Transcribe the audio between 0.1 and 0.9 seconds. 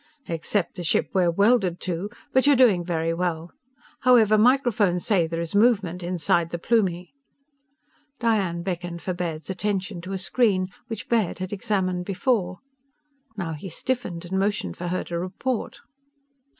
"_Except the